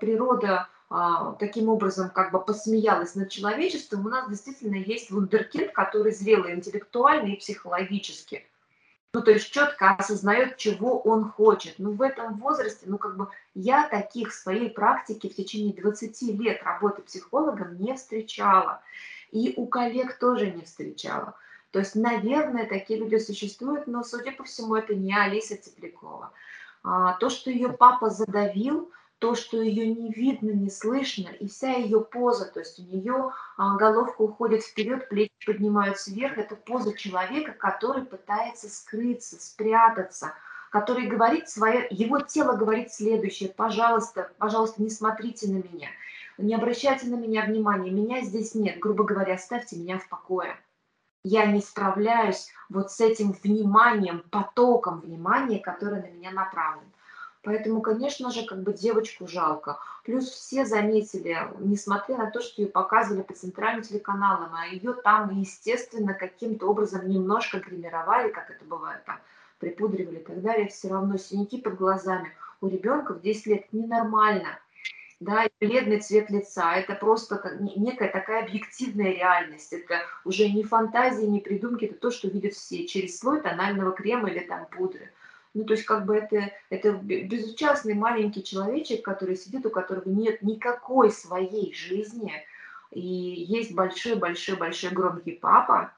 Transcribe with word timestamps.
природа 0.00 0.68
а, 0.88 1.34
таким 1.34 1.68
образом 1.68 2.10
как 2.10 2.32
бы 2.32 2.44
посмеялась 2.44 3.14
над 3.14 3.30
человечеством, 3.30 4.06
у 4.06 4.08
нас 4.08 4.28
действительно 4.28 4.74
есть 4.74 5.10
вундеркинд, 5.10 5.72
который 5.72 6.12
зрелый 6.12 6.54
интеллектуально 6.54 7.28
и 7.28 7.36
психологически. 7.36 8.46
Ну, 9.12 9.22
то 9.22 9.32
есть 9.32 9.50
четко 9.50 9.90
осознает, 9.90 10.56
чего 10.56 11.00
он 11.00 11.30
хочет. 11.30 11.74
Ну, 11.78 11.92
в 11.92 12.02
этом 12.02 12.38
возрасте, 12.38 12.86
ну, 12.86 12.96
как 12.96 13.16
бы 13.16 13.28
я 13.54 13.88
таких 13.88 14.30
в 14.30 14.34
своей 14.34 14.70
практике 14.70 15.28
в 15.28 15.34
течение 15.34 15.74
20 15.74 16.22
лет 16.40 16.62
работы 16.62 17.02
психологом 17.02 17.76
не 17.76 17.94
встречала. 17.94 18.82
И 19.32 19.54
у 19.56 19.66
коллег 19.66 20.18
тоже 20.18 20.50
не 20.50 20.62
встречала. 20.62 21.34
То 21.72 21.80
есть, 21.80 21.94
наверное, 21.94 22.66
такие 22.66 22.98
люди 22.98 23.16
существуют, 23.16 23.86
но, 23.86 24.02
судя 24.02 24.32
по 24.32 24.44
всему, 24.44 24.74
это 24.76 24.94
не 24.94 25.16
Алиса 25.16 25.56
Теплякова. 25.56 26.32
А, 26.82 27.14
то, 27.14 27.30
что 27.30 27.50
ее 27.50 27.68
папа 27.68 28.10
задавил, 28.10 28.90
то, 29.20 29.34
что 29.34 29.60
ее 29.60 29.86
не 29.94 30.10
видно, 30.10 30.50
не 30.50 30.70
слышно, 30.70 31.28
и 31.28 31.46
вся 31.46 31.74
ее 31.74 32.00
поза, 32.00 32.46
то 32.46 32.60
есть 32.60 32.80
у 32.80 32.82
нее 32.82 33.32
а, 33.58 33.76
головка 33.76 34.22
уходит 34.22 34.62
вперед, 34.62 35.08
плечи 35.10 35.30
поднимаются 35.46 36.10
вверх, 36.10 36.38
это 36.38 36.56
поза 36.56 36.96
человека, 36.96 37.52
который 37.52 38.04
пытается 38.04 38.70
скрыться, 38.70 39.36
спрятаться, 39.38 40.32
который 40.70 41.06
говорит 41.06 41.50
свое, 41.50 41.86
его 41.90 42.20
тело 42.20 42.56
говорит 42.56 42.92
следующее, 42.92 43.50
пожалуйста, 43.50 44.32
пожалуйста, 44.38 44.82
не 44.82 44.88
смотрите 44.88 45.48
на 45.48 45.58
меня, 45.58 45.88
не 46.38 46.54
обращайте 46.54 47.06
на 47.06 47.16
меня 47.16 47.44
внимания, 47.44 47.90
меня 47.90 48.22
здесь 48.22 48.54
нет, 48.54 48.78
грубо 48.78 49.04
говоря, 49.04 49.34
оставьте 49.34 49.76
меня 49.76 49.98
в 49.98 50.08
покое. 50.08 50.56
Я 51.22 51.44
не 51.44 51.60
справляюсь 51.60 52.48
вот 52.70 52.90
с 52.90 52.98
этим 53.02 53.32
вниманием, 53.32 54.24
потоком 54.30 55.00
внимания, 55.00 55.58
который 55.58 56.00
на 56.00 56.06
меня 56.06 56.30
направлен. 56.30 56.90
Поэтому, 57.42 57.80
конечно 57.80 58.30
же, 58.30 58.44
как 58.44 58.62
бы 58.62 58.72
девочку 58.72 59.26
жалко. 59.26 59.78
Плюс 60.04 60.28
все 60.28 60.66
заметили, 60.66 61.38
несмотря 61.58 62.18
на 62.18 62.30
то, 62.30 62.40
что 62.42 62.60
ее 62.60 62.68
показывали 62.68 63.22
по 63.22 63.32
центральным 63.32 63.82
телеканалам, 63.82 64.50
а 64.54 64.66
ее 64.66 64.92
там, 64.92 65.30
естественно, 65.38 66.12
каким-то 66.12 66.66
образом 66.66 67.08
немножко 67.08 67.58
гримировали, 67.58 68.30
как 68.30 68.50
это 68.50 68.64
бывает, 68.64 69.04
там, 69.06 69.18
припудривали 69.58 70.18
и 70.18 70.24
так 70.24 70.42
далее, 70.42 70.68
все 70.68 70.88
равно 70.88 71.16
синяки 71.16 71.58
под 71.58 71.76
глазами. 71.76 72.32
У 72.60 72.68
ребенка 72.68 73.14
в 73.14 73.22
10 73.22 73.46
лет 73.46 73.72
ненормально. 73.72 74.58
Да, 75.18 75.46
бледный 75.60 76.00
цвет 76.00 76.30
лица, 76.30 76.76
это 76.76 76.94
просто 76.94 77.58
некая 77.60 78.10
такая 78.10 78.42
объективная 78.42 79.12
реальность, 79.12 79.70
это 79.70 80.00
уже 80.24 80.48
не 80.48 80.64
фантазии, 80.64 81.26
не 81.26 81.40
придумки, 81.40 81.84
это 81.84 81.94
то, 81.94 82.10
что 82.10 82.28
видят 82.28 82.54
все 82.54 82.86
через 82.86 83.18
слой 83.18 83.42
тонального 83.42 83.92
крема 83.92 84.30
или 84.30 84.40
там 84.40 84.64
пудры. 84.70 85.12
Ну, 85.52 85.64
то 85.64 85.74
есть, 85.74 85.84
как 85.84 86.04
бы 86.06 86.16
это, 86.16 86.52
это 86.70 86.92
безучастный 86.92 87.94
маленький 87.94 88.44
человечек, 88.44 89.04
который 89.04 89.36
сидит, 89.36 89.66
у 89.66 89.70
которого 89.70 90.08
нет 90.08 90.42
никакой 90.42 91.10
своей 91.10 91.74
жизни, 91.74 92.32
и 92.92 93.00
есть 93.00 93.74
большой-большой-большой 93.74 94.90
громкий 94.90 95.32
папа, 95.32 95.92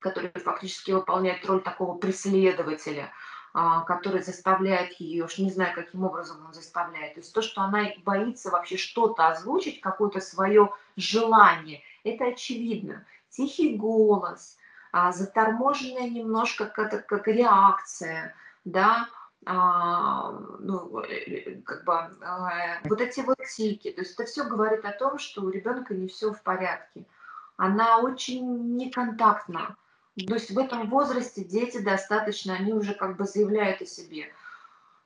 который 0.00 0.30
фактически 0.34 0.90
выполняет 0.90 1.46
роль 1.46 1.62
такого 1.62 1.96
преследователя, 1.96 3.10
а, 3.54 3.80
который 3.82 4.22
заставляет 4.22 4.92
ее, 5.00 5.24
уж 5.24 5.38
не 5.38 5.50
знаю, 5.50 5.74
каким 5.74 6.04
образом 6.04 6.44
он 6.44 6.52
заставляет. 6.52 7.14
То 7.14 7.20
есть 7.20 7.32
то, 7.32 7.40
что 7.40 7.62
она 7.62 7.86
боится 8.04 8.50
вообще 8.50 8.76
что-то 8.76 9.28
озвучить, 9.28 9.80
какое-то 9.80 10.20
свое 10.20 10.70
желание, 10.96 11.82
это 12.04 12.26
очевидно. 12.26 13.06
Тихий 13.30 13.76
голос, 13.76 14.58
а, 14.92 15.10
заторможенная 15.12 16.10
немножко 16.10 16.66
как, 16.66 17.06
как 17.06 17.28
реакция– 17.28 18.34
да, 18.64 19.08
а, 19.46 20.30
ну, 20.60 21.00
э, 21.00 21.60
как 21.62 21.84
бы 21.84 21.92
а, 21.92 22.80
вот 22.84 23.00
эти 23.00 23.20
вот 23.20 23.36
тики, 23.54 23.90
то 23.90 24.00
есть 24.00 24.14
это 24.14 24.24
все 24.24 24.44
говорит 24.44 24.84
о 24.84 24.92
том, 24.92 25.18
что 25.18 25.42
у 25.42 25.50
ребенка 25.50 25.94
не 25.94 26.08
все 26.08 26.32
в 26.32 26.42
порядке. 26.42 27.04
Она 27.56 27.98
очень 27.98 28.76
неконтактна. 28.76 29.76
То 30.26 30.34
есть 30.34 30.50
в 30.50 30.58
этом 30.58 30.88
возрасте 30.88 31.44
дети 31.44 31.78
достаточно, 31.78 32.54
они 32.54 32.72
уже 32.72 32.94
как 32.94 33.16
бы 33.16 33.24
заявляют 33.24 33.82
о 33.82 33.86
себе. 33.86 34.32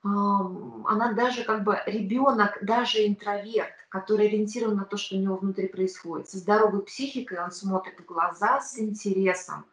Она 0.03 1.13
даже 1.15 1.45
как 1.45 1.65
бы 1.65 1.81
ребенок, 1.87 2.59
даже 2.63 3.07
интроверт, 3.07 3.73
который 3.89 4.29
ориентирован 4.29 4.77
на 4.77 4.85
то, 4.85 4.97
что 4.97 5.17
у 5.17 5.19
него 5.19 5.37
внутри 5.37 5.67
происходит. 5.67 6.29
Со 6.29 6.39
здоровой 6.39 6.83
психикой 6.83 7.43
он 7.43 7.51
смотрит 7.51 7.99
в 7.99 8.05
глаза 8.05 8.61
с 8.61 8.79
интересом 8.79 9.65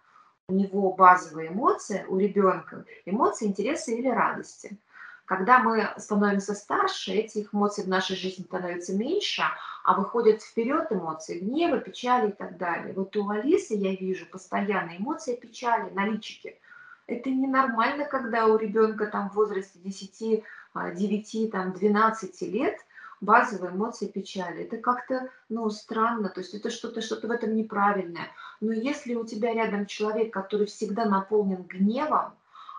у 0.48 0.54
него 0.54 0.92
базовые 0.92 1.50
эмоции, 1.50 2.06
у 2.08 2.18
ребенка, 2.18 2.86
эмоции, 3.06 3.48
интересы 3.48 3.98
или 3.98 4.08
радости. 4.08 4.78
Когда 5.26 5.58
мы 5.58 5.90
становимся 5.98 6.54
старше, 6.54 7.14
этих 7.14 7.52
эмоций 7.54 7.84
в 7.84 7.88
нашей 7.88 8.16
жизни 8.16 8.44
становится 8.44 8.94
меньше, 8.96 9.42
а 9.84 10.00
выходят 10.00 10.44
вперед 10.44 10.92
эмоции 10.92 11.40
гнева, 11.40 11.80
печали 11.80 12.30
и 12.30 12.34
так 12.34 12.58
далее. 12.58 12.94
Вот 12.94 13.16
у 13.18 13.28
Алисы 13.30 13.74
я 13.74 13.96
вижу 13.96 14.28
постоянные 14.28 15.00
эмоции 15.00 15.36
печали 15.36 15.90
на 15.92 16.06
личике. 16.06 16.60
Это 17.08 17.32
ненормально, 17.32 18.06
когда 18.06 18.46
у 18.46 18.58
ребенка 18.58 19.08
там 19.08 19.30
в 19.30 19.34
возрасте 19.34 19.80
10, 19.80 20.44
9, 20.76 21.52
там, 21.52 21.74
12 21.74 22.42
лет– 22.44 22.78
базовые 23.22 23.72
эмоции 23.72 24.08
печали. 24.08 24.64
Это 24.64 24.78
как-то, 24.78 25.30
ну, 25.50 25.70
странно, 25.70 26.30
то 26.30 26.42
есть 26.42 26.54
это 26.54 26.70
что-то, 26.70 27.02
что-то 27.02 27.28
в 27.28 27.32
этом 27.32 27.56
неправильное. 27.56 28.28
Но 28.62 28.72
если 28.72 29.16
у 29.16 29.26
тебя 29.26 29.54
рядом 29.54 29.86
человек, 29.86 30.34
который 30.34 30.68
всегда 30.68 31.06
наполнен 31.06 31.64
гневом, 31.64 32.34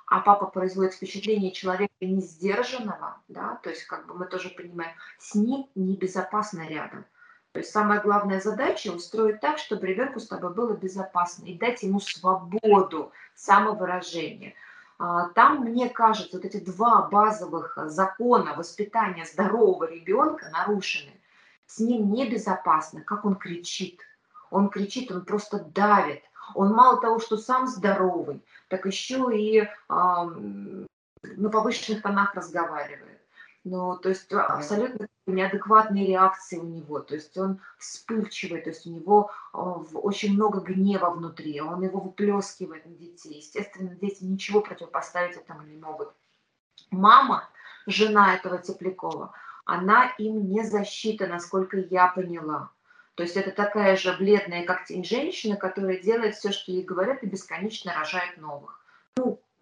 а 0.06 0.20
папа 0.20 0.46
производит 0.46 0.94
впечатление 0.94 1.50
человека 1.50 1.92
несдержанного, 2.00 3.20
да, 3.28 3.58
то 3.62 3.70
есть 3.70 3.84
как 3.84 4.06
бы 4.06 4.14
мы 4.14 4.26
тоже 4.26 4.50
понимаем, 4.50 4.92
с 5.18 5.34
ним 5.34 5.68
небезопасно 5.74 6.66
рядом. 6.68 7.04
То 7.52 7.60
есть 7.60 7.72
самая 7.72 8.00
главная 8.02 8.38
задача 8.38 8.90
устроить 8.90 9.40
так, 9.40 9.58
чтобы 9.58 9.86
ребенку 9.86 10.20
с 10.20 10.28
тобой 10.28 10.52
было 10.52 10.74
безопасно 10.74 11.46
и 11.46 11.56
дать 11.56 11.82
ему 11.82 12.00
свободу 12.00 13.12
самовыражения. 13.34 14.54
А, 14.98 15.28
там, 15.30 15.60
мне 15.60 15.88
кажется, 15.88 16.36
вот 16.36 16.44
эти 16.44 16.58
два 16.58 17.02
базовых 17.02 17.78
закона 17.86 18.54
воспитания 18.54 19.24
здорового 19.24 19.90
ребенка 19.90 20.48
нарушены. 20.50 21.12
С 21.66 21.80
ним 21.80 22.12
небезопасно, 22.12 23.02
как 23.02 23.24
он 23.24 23.34
кричит. 23.34 24.00
Он 24.50 24.70
кричит, 24.70 25.10
он 25.10 25.24
просто 25.24 25.64
давит. 25.64 26.22
Он 26.54 26.72
мало 26.72 27.00
того, 27.00 27.18
что 27.18 27.36
сам 27.36 27.66
здоровый, 27.66 28.44
так 28.68 28.86
еще 28.86 29.28
и 29.36 29.62
э, 29.62 29.68
на 29.88 31.50
повышенных 31.50 32.02
тонах 32.02 32.34
разговаривает. 32.34 33.15
Ну, 33.68 33.96
то 33.96 34.10
есть 34.10 34.32
абсолютно 34.32 35.08
неадекватные 35.26 36.06
реакции 36.06 36.56
у 36.56 36.62
него, 36.62 37.00
то 37.00 37.16
есть 37.16 37.36
он 37.36 37.60
вспыльчивый, 37.78 38.62
то 38.62 38.70
есть 38.70 38.86
у 38.86 38.90
него 38.90 39.32
очень 39.52 40.34
много 40.34 40.60
гнева 40.60 41.10
внутри, 41.10 41.60
он 41.60 41.82
его 41.82 41.98
выплескивает 41.98 42.86
на 42.86 42.94
детей. 42.94 43.38
Естественно, 43.38 43.90
дети 43.96 44.22
ничего 44.22 44.60
противопоставить 44.60 45.36
этому 45.36 45.62
не 45.62 45.76
могут. 45.78 46.14
Мама, 46.92 47.48
жена 47.88 48.36
этого 48.36 48.58
Теплякова, 48.58 49.32
она 49.64 50.10
им 50.16 50.48
не 50.48 50.62
защита, 50.62 51.26
насколько 51.26 51.76
я 51.76 52.06
поняла. 52.06 52.70
То 53.16 53.24
есть 53.24 53.36
это 53.36 53.50
такая 53.50 53.96
же 53.96 54.16
бледная, 54.16 54.64
как 54.64 54.84
тень 54.84 55.04
женщина, 55.04 55.56
которая 55.56 55.98
делает 56.00 56.36
все, 56.36 56.52
что 56.52 56.70
ей 56.70 56.84
говорят, 56.84 57.24
и 57.24 57.26
бесконечно 57.26 57.92
рожает 57.98 58.36
новых. 58.36 58.80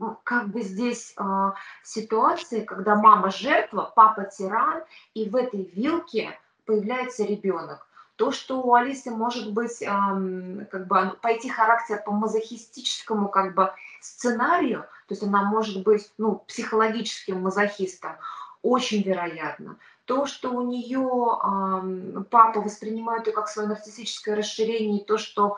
Ну, 0.04 0.18
как 0.22 0.48
бы 0.48 0.60
здесь 0.60 1.14
э, 1.16 1.52
ситуация, 1.82 2.62
когда 2.66 2.94
мама 2.94 3.30
жертва, 3.30 3.90
папа 3.96 4.24
тиран, 4.24 4.82
и 5.14 5.30
в 5.30 5.34
этой 5.34 5.64
вилке 5.74 6.38
появляется 6.66 7.24
ребенок. 7.24 7.86
То, 8.16 8.30
что 8.30 8.60
у 8.60 8.74
Алисы 8.74 9.10
может 9.10 9.54
быть, 9.54 9.80
э, 9.80 9.86
как 9.86 10.86
бы 10.88 11.16
пойти 11.22 11.48
характер 11.48 12.02
по 12.04 12.12
мазохистическому 12.12 13.30
как 13.30 13.54
бы 13.54 13.72
сценарию, 14.02 14.82
то 15.08 15.14
есть 15.14 15.22
она 15.22 15.42
может 15.42 15.82
быть, 15.84 16.12
ну, 16.18 16.44
психологическим 16.48 17.40
мазохистом, 17.40 18.16
очень 18.60 19.00
вероятно. 19.02 19.78
То, 20.04 20.26
что 20.26 20.50
у 20.50 20.60
нее 20.60 21.00
э, 21.00 22.24
папа 22.30 22.60
воспринимает 22.60 23.26
ее 23.26 23.32
как 23.32 23.48
свое 23.48 23.68
нарциссическое 23.68 24.36
расширение, 24.36 25.00
и 25.00 25.06
то, 25.06 25.16
что 25.16 25.56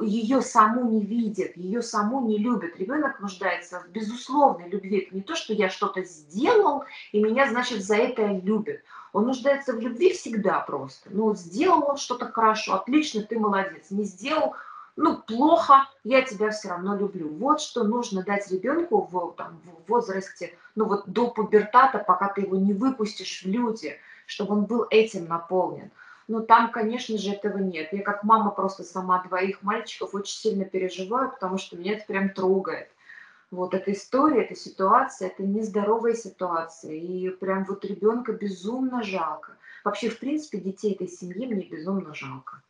ее 0.00 0.42
саму 0.42 0.90
не 0.90 1.04
видят, 1.04 1.56
ее 1.56 1.82
саму 1.82 2.26
не 2.26 2.38
любят. 2.38 2.76
Ребенок 2.76 3.20
нуждается 3.20 3.80
в 3.80 3.88
безусловной 3.90 4.68
любви. 4.68 4.98
Это 4.98 5.14
не 5.14 5.22
то, 5.22 5.36
что 5.36 5.52
я 5.52 5.68
что-то 5.68 6.02
сделал, 6.02 6.84
и 7.12 7.22
меня, 7.22 7.48
значит, 7.48 7.84
за 7.84 7.96
это 7.96 8.26
любят. 8.26 8.80
Он 9.12 9.26
нуждается 9.26 9.74
в 9.74 9.80
любви 9.80 10.12
всегда 10.12 10.60
просто. 10.60 11.10
Ну, 11.12 11.34
сделал 11.34 11.84
он 11.88 11.96
что-то 11.96 12.32
хорошо, 12.32 12.74
отлично, 12.74 13.22
ты 13.22 13.38
молодец. 13.38 13.90
Не 13.90 14.04
сделал, 14.04 14.56
ну, 14.96 15.18
плохо, 15.18 15.88
я 16.02 16.22
тебя 16.22 16.50
все 16.50 16.70
равно 16.70 16.96
люблю. 16.96 17.28
Вот 17.28 17.60
что 17.60 17.84
нужно 17.84 18.24
дать 18.24 18.50
ребенку 18.50 19.08
в, 19.10 19.34
там, 19.36 19.60
в 19.64 19.90
возрасте, 19.90 20.56
ну, 20.74 20.86
вот 20.86 21.06
до 21.06 21.28
пубертата, 21.30 21.98
пока 21.98 22.28
ты 22.28 22.42
его 22.42 22.56
не 22.56 22.72
выпустишь 22.72 23.42
в 23.42 23.46
люди, 23.46 23.96
чтобы 24.26 24.54
он 24.54 24.64
был 24.64 24.86
этим 24.90 25.26
наполнен. 25.26 25.90
Но 26.28 26.40
там, 26.40 26.70
конечно 26.70 27.18
же, 27.18 27.32
этого 27.32 27.58
нет. 27.58 27.92
Я 27.92 28.02
как 28.02 28.22
мама 28.22 28.50
просто 28.50 28.84
сама 28.84 29.22
двоих 29.22 29.62
мальчиков 29.62 30.14
очень 30.14 30.36
сильно 30.36 30.64
переживаю, 30.64 31.30
потому 31.30 31.58
что 31.58 31.76
меня 31.76 31.94
это 31.94 32.06
прям 32.06 32.30
трогает. 32.30 32.88
Вот 33.50 33.74
эта 33.74 33.92
история, 33.92 34.44
эта 34.44 34.54
ситуация, 34.54 35.28
это 35.28 35.42
нездоровая 35.42 36.14
ситуация. 36.14 36.94
И 36.94 37.28
прям 37.30 37.64
вот 37.64 37.84
ребенка 37.84 38.32
безумно 38.32 39.02
жалко. 39.02 39.56
вообще, 39.84 40.08
в 40.08 40.18
принципе, 40.18 40.58
детей 40.58 40.94
этой 40.94 41.08
семьи 41.08 41.46
мне 41.46 41.66
безумно 41.66 42.14
жалко. 42.14 42.62